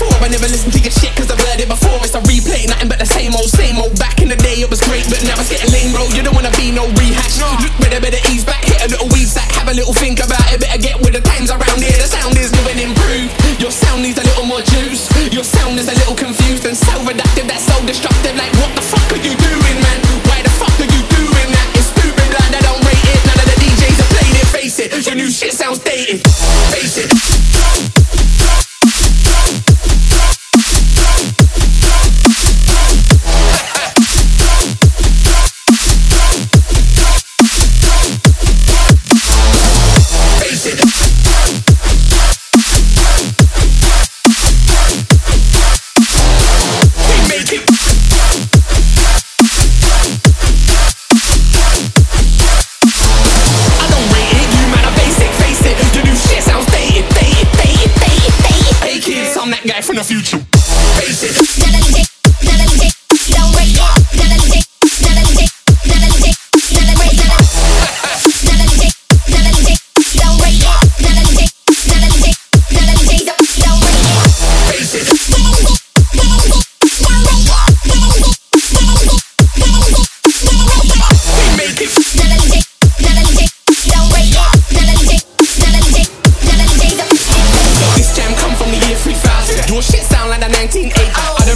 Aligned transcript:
before. 0.00 0.24
I 0.24 0.28
never 0.32 0.48
listened 0.48 0.72
to 0.72 0.80
your 0.80 0.92
shit 0.92 1.12
cause 1.12 1.28
I've 1.28 1.40
heard 1.52 1.60
it 1.60 1.68
before. 1.68 2.00
It's 2.00 2.16
a 2.16 2.24
replay, 2.24 2.64
nothing 2.64 2.88
but 2.88 2.98
the 2.98 3.04
same 3.04 3.36
old, 3.36 3.52
same 3.52 3.76
old. 3.76 3.92
Back 4.00 4.24
in 4.24 4.32
the 4.32 4.40
day 4.40 4.64
it 4.64 4.70
was 4.72 4.80
great, 4.80 5.04
but 5.12 5.20
now 5.28 5.36
it's 5.36 5.52
getting 5.52 5.68
lame, 5.68 5.92
bro. 5.92 6.08
You 6.16 6.24
don't 6.24 6.32
wanna 6.32 6.52
be 6.56 6.72
no 6.72 6.88
rehash. 6.96 7.36
Look 7.36 7.76
better, 7.76 8.00
better 8.00 8.20
ease 8.32 8.44
back, 8.44 8.64
hit 8.64 8.80
a 8.80 8.88
little 8.88 9.08
weave 9.12 9.28
sack, 9.28 9.52
have 9.60 9.68
a 9.68 9.76
little 9.76 9.92
think 9.92 10.24
about 10.24 10.40
it, 10.48 10.60
better 10.64 10.80
get 10.80 10.89
I'm 59.40 59.50
that 59.52 59.66
guy 59.66 59.80
from 59.80 59.96
the 59.96 60.04
future. 60.04 60.59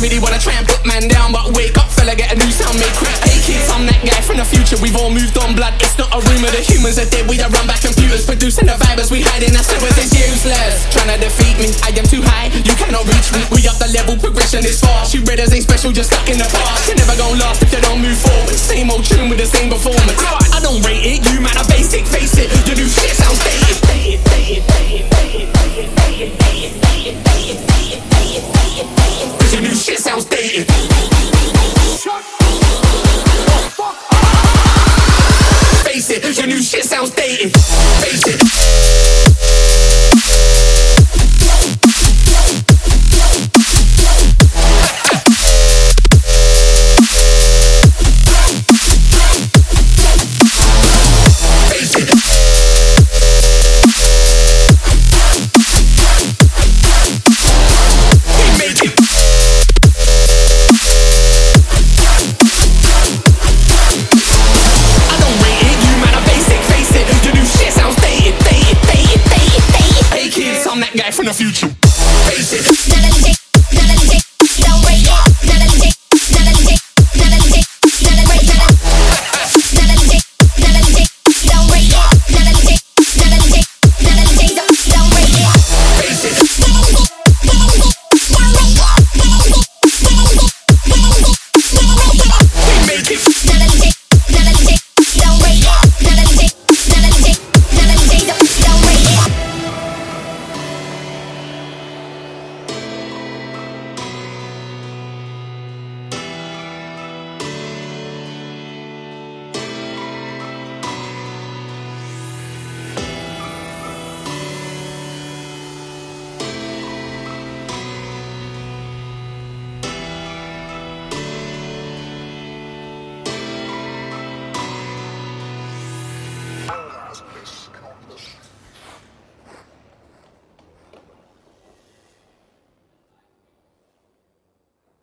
Really 0.04 0.20
wanna 0.20 0.36
try 0.36 0.52
and 0.52 0.68
put 0.68 0.84
man 0.84 1.08
down, 1.08 1.32
but 1.32 1.56
wake 1.56 1.80
up, 1.80 1.88
fella, 1.88 2.12
get 2.12 2.28
a 2.28 2.36
new 2.36 2.52
sound 2.52 2.76
made 2.76 2.92
quick. 3.00 3.16
Hey 3.24 3.40
kids, 3.40 3.64
I'm 3.72 3.88
that 3.88 3.96
guy 4.04 4.20
from 4.20 4.36
the 4.36 4.44
future. 4.44 4.76
We've 4.76 4.92
all 5.00 5.08
moved 5.08 5.32
on, 5.40 5.56
blood. 5.56 5.72
It's 5.80 5.96
not 5.96 6.12
a 6.12 6.20
rumor. 6.28 6.52
The 6.52 6.60
humans 6.60 7.00
are 7.00 7.08
dead. 7.08 7.24
We 7.24 7.40
don't 7.40 7.48
run 7.56 7.64
back 7.64 7.80
computers, 7.80 8.28
producing 8.28 8.68
the 8.68 8.76
vibers. 8.76 9.08
We 9.08 9.24
hide 9.24 9.40
in 9.40 9.56
our 9.56 9.64
slippers. 9.64 9.96
It's 9.96 10.12
useless. 10.12 10.84
Trying 10.92 11.08
to 11.08 11.16
defeat 11.16 11.56
me. 11.56 11.72
I 11.80 11.96
am 11.96 12.04
too 12.04 12.20
high. 12.20 12.52
You 12.52 12.76
cannot 12.76 13.08
reach 13.08 13.32
me. 13.32 13.48
We 13.48 13.64
up 13.64 13.80
the 13.80 13.88
level. 13.96 14.20
Progression 14.20 14.60
is 14.68 14.76
fast. 14.84 15.16
You 15.16 15.24
readers 15.24 15.56
ain't 15.56 15.64
special, 15.64 15.88
just 15.88 16.12
stuck 16.12 16.28
in 16.28 16.36
the 16.36 16.48
past. 16.52 16.84
You're 16.84 17.00
never 17.00 17.16
gonna 17.16 17.40
last 17.40 17.64
if 17.64 17.72
you 17.72 17.80
don't 17.80 18.04
move 18.04 18.20
forward. 18.20 18.52
Same 18.52 18.92
old 18.92 19.08
tune 19.08 19.32
with 19.32 19.40
the 19.40 19.48
same 19.48 19.72
performance. 19.72 20.20
outdated. 37.04 37.83
Face 72.22 72.52
it. 72.52 73.43